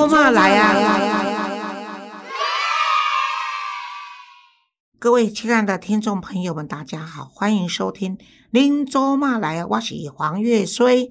[0.00, 1.20] 周嘛来啊！
[4.98, 8.16] 各位亲爱的听众朋友们，大家好，欢迎收听
[8.48, 11.10] 《林周嘛来啊》，我是黄月衰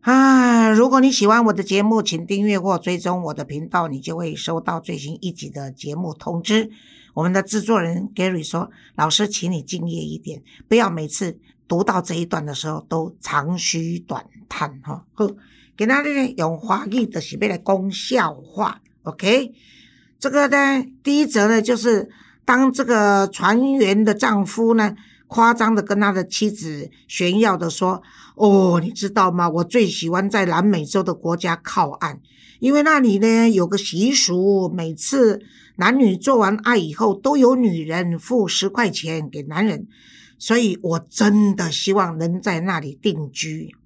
[0.00, 0.68] 啊。
[0.68, 6.72] 如果你喜欢我的节目，请订阅或追踪我的频道，你就会收到最新一集的节目通知。
[7.14, 15.36] 我们的制作人 Gary 说：“老师，请你敬业一点，不要每次读到这一段的时候都长吁短叹。”哈，呵。
[15.78, 19.52] 给他呢用华语的是要来讲笑话，OK？
[20.18, 22.10] 这个呢，第一则呢，就是
[22.44, 24.96] 当这个船员的丈夫呢，
[25.28, 28.02] 夸张的跟他的妻子炫耀的说
[28.34, 29.48] ：“哦，你知道吗？
[29.48, 32.18] 我最喜欢在南美洲的国家靠岸，
[32.58, 35.40] 因为那里呢有个习俗，每次
[35.76, 39.86] 男女做完爱以后，都有女人付十块钱给男人，
[40.38, 43.76] 所以我真的希望能在那里定居。”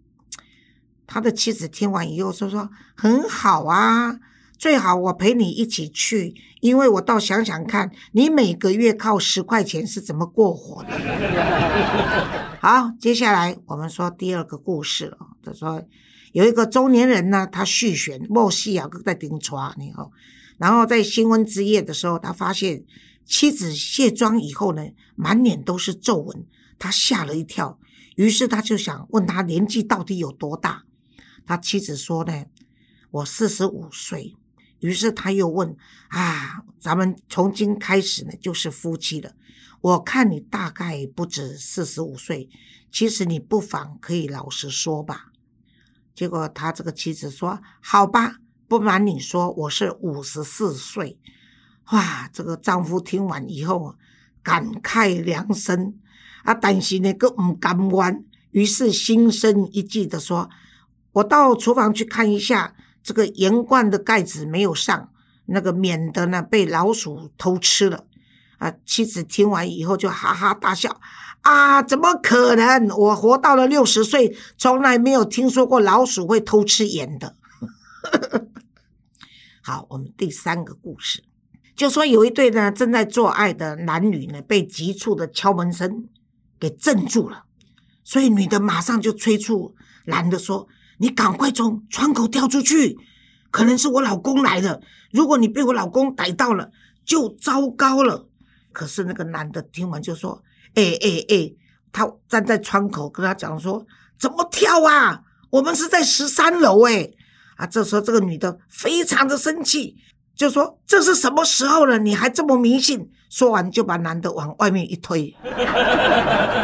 [1.07, 4.19] 他的妻子听完以后说：“说很好啊，
[4.57, 10.91] 最好我陪你一起去，因为我倒想想看你每个月靠十块钱是怎么过活的。
[12.63, 15.19] ”好，接下来我们说第二个故事了。
[15.45, 15.83] 他说
[16.31, 20.13] 有一个中年人呢，他续弦莫西亚在顶床，然后，
[20.59, 22.85] 然后在新婚之夜的时候，他发现
[23.27, 26.47] 妻子卸妆以后呢，满脸都是皱纹，
[26.79, 27.79] 他吓了一跳，
[28.15, 30.85] 于是他就想问他年纪到底有多大。
[31.47, 32.45] 他妻子说呢，
[33.11, 34.37] 我四十五岁。
[34.81, 35.77] 于是他又问
[36.09, 39.33] 啊，咱们从今开始呢，就是夫妻了。
[39.81, 42.49] 我看你大概不止四十五岁，
[42.91, 45.27] 其实你不妨可以老实说吧。
[46.17, 51.17] 结果他这个妻子说，好吧，不瞒你说，我是五十四岁。
[51.93, 53.95] 哇，这个丈夫听完以后
[54.43, 56.01] 感慨良深
[56.43, 60.51] 啊，但是呢，个唔甘愿，于是心生一计的说。
[61.13, 65.11] 我到厨房去看一下，这个盐罐的盖子没有上，
[65.47, 68.05] 那个免得呢被老鼠偷吃了。
[68.59, 71.01] 啊，妻子听完以后就哈哈大笑，
[71.41, 72.89] 啊，怎么可能？
[72.97, 77.35] 我活到了六十岁，从来没有听说过老鼠会偷吃盐的。
[79.63, 81.25] 好，我们第三个故事，
[81.75, 86.09] 就说有一对呢正在做爱的男女呢，被急促的敲门声
[86.61, 87.45] 给镇住了，
[88.05, 89.75] 所以女的马上就催促
[90.07, 90.69] 男的说。
[91.03, 92.97] 你赶快从窗口跳出去，
[93.51, 94.81] 可能是我老公来了。
[95.11, 96.71] 如果你被我老公逮到了，
[97.05, 98.29] 就糟糕了。
[98.73, 100.41] 可是那个男的听完就说
[100.77, 101.53] ：“哎哎哎！”
[101.91, 103.85] 他站在窗口跟他讲说
[104.17, 105.23] ：“怎么跳啊？
[105.51, 107.11] 我们是在十三楼哎！”
[107.59, 109.97] 啊，这时候这个女的非常的生气，
[110.37, 111.99] 就说：“这是什么时候了？
[111.99, 115.35] 你还这么迷信？”说完就把男的往外面一推。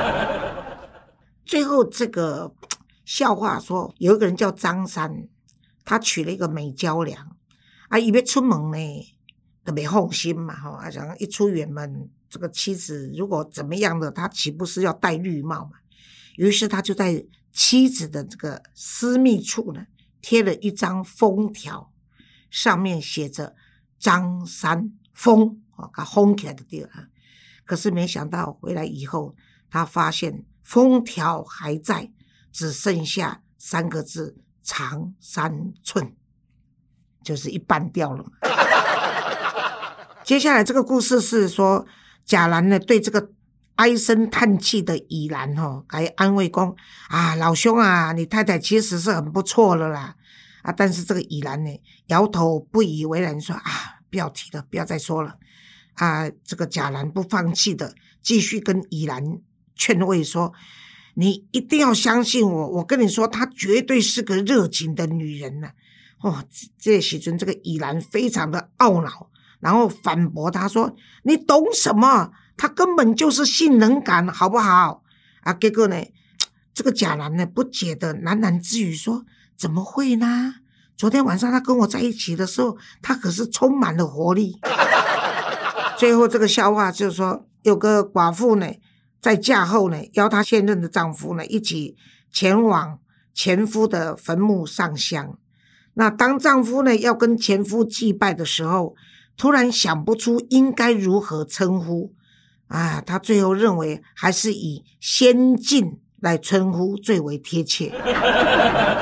[1.44, 2.52] 最后这个。
[3.08, 5.26] 笑话说，有一个人叫张三，
[5.82, 7.38] 他娶了一个美娇娘，
[7.88, 9.16] 啊，一别出门呢，
[9.64, 15.78] 特别放心嘛，哈，啊，想一出远门，这个妻子如果怎么样的，他岂不是要戴绿帽嘛？
[16.36, 19.86] 于是他就在妻子的这个私密处呢，
[20.20, 21.90] 贴了一张封条，
[22.50, 23.56] 上面写着
[23.98, 27.08] “张三封”，啊，他封起来的地方。
[27.64, 29.34] 可是没想到回来以后，
[29.70, 32.12] 他发现封条还在。
[32.52, 36.14] 只剩下三个字“长三寸”，
[37.22, 38.24] 就是一半掉了。
[40.24, 41.86] 接下来这个故事是说，
[42.24, 43.30] 贾兰呢对这个
[43.76, 46.74] 唉声叹气的乙兰哈，该安慰讲
[47.08, 50.14] 啊，老兄啊，你太太其实是很不错了啦
[50.62, 50.72] 啊。
[50.72, 53.62] 但是这个乙兰呢，摇头不以为然，说啊，
[54.10, 55.36] 不要提了，不要再说了
[55.94, 56.28] 啊。
[56.44, 59.40] 这个贾兰不放弃的，继续跟乙兰
[59.74, 60.52] 劝慰说。
[61.20, 65.70] 你一定要相信我，我跟你说，她绝对是个热情的女人呢。
[66.20, 66.44] 哦，
[66.78, 69.28] 这时尊这个乙兰非常的懊恼，
[69.58, 72.30] 然后反驳他说：“你懂什么？
[72.56, 75.02] 她根本就是性能感，好不好？”
[75.42, 75.96] 啊，结果呢，
[76.72, 79.24] 这个贾兰呢不解的喃喃自语说
[79.58, 80.54] ：“怎么会呢？
[80.96, 84.60] 昨天晚上他跟我在一起的时候，他可是充满了活力。”
[85.98, 88.68] 最后这个笑话就是说，有个寡妇呢。
[89.20, 91.96] 在嫁后呢，邀她现任的丈夫呢一起
[92.32, 93.00] 前往
[93.34, 95.38] 前夫的坟墓上香。
[95.94, 98.94] 那当丈夫呢要跟前夫祭拜的时候，
[99.36, 102.14] 突然想不出应该如何称呼
[102.68, 107.92] 啊，他最后认为还是以先进来称呼最为贴切。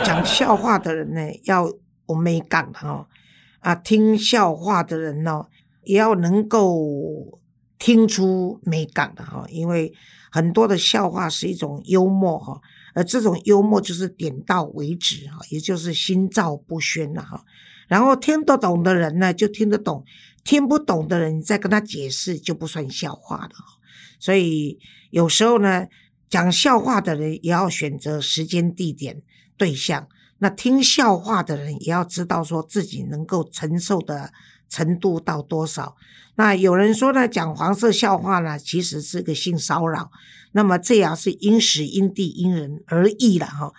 [0.05, 1.71] 讲笑话的人呢要
[2.07, 3.07] 我没感哦，
[3.61, 5.45] 啊，听笑话的人呢
[5.85, 7.41] 也要能够。
[7.79, 9.93] 听出美感的哈，因为
[10.31, 12.61] 很多的笑话是一种幽默哈，
[12.95, 17.45] 而这种幽默就是点到为止哈，也就是心照不宣了哈。
[17.89, 20.05] 然后听得懂的人呢就听得懂，
[20.43, 23.51] 听不懂的人你再跟他解释就不算笑话了。
[24.19, 24.79] 所以
[25.11, 25.87] 有时候呢，
[26.29, 29.23] 讲笑话的人也要选择时间、地点、
[29.57, 30.09] 对象。
[30.39, 34.33] 那听笑话的人也要知道说自己能够承受的
[34.69, 35.97] 程度到多少。
[36.37, 40.11] 那有人说呢，讲黄色笑话呢，其实是个性骚扰。
[40.53, 43.73] 那么这样是因时因地因人而异了哈。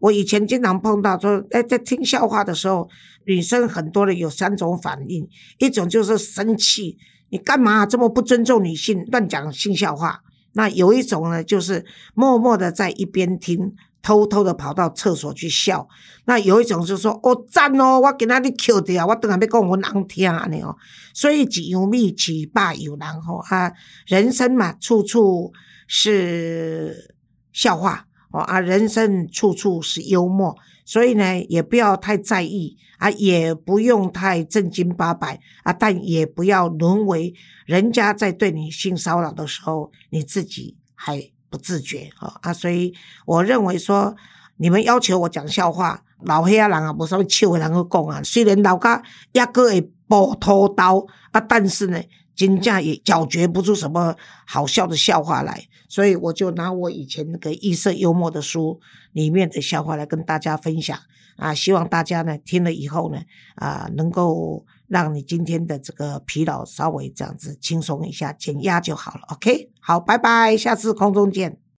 [0.00, 2.88] 我以前经常碰到说，哎，在听笑话的时候，
[3.26, 5.28] 女生很多的有三种反应，
[5.58, 6.96] 一种就是生气，
[7.28, 10.22] 你干嘛这么不尊重女性，乱讲性笑话？
[10.54, 11.84] 那有一种呢，就是
[12.14, 13.74] 默默的在一边听。
[14.02, 15.86] 偷偷的跑到厕所去笑，
[16.24, 20.74] 那有一种就是说哦赞哦，我给他你 Q 掉，我等下要讲我难听啊你哦，
[21.12, 23.70] 所以只有蜜起罢有然后啊，
[24.06, 25.52] 人生嘛处处
[25.86, 27.14] 是
[27.52, 30.56] 笑话哦啊，人生处处是幽默，
[30.86, 37.34] 所以呢也不要太在意啊，也不用太正经八百啊，但也不要沦为
[37.66, 41.30] 人家在对你性骚扰的时候，你自己还。
[41.50, 42.52] 不自觉啊啊！
[42.52, 42.94] 所以
[43.26, 44.14] 我认为说，
[44.56, 48.22] 你们要求我讲笑话，老黑啊人啊，不稍微笑的人去讲啊。
[48.22, 49.02] 虽然老家
[49.32, 52.00] 压个会补头刀啊，但是呢，
[52.40, 54.16] 金价也搅嚼不出什么
[54.46, 55.66] 好笑的笑话来。
[55.90, 58.80] 所以我就拿我以前那个异色幽默的书
[59.12, 60.98] 里面的笑话来跟大家分享
[61.36, 63.20] 啊，希望大家呢听了以后呢
[63.56, 69.20] 啊，能够让你今天的这个疲劳稍微这样子轻松一下，减压就好了。
[69.34, 71.60] OK，好，拜拜，下次空中见。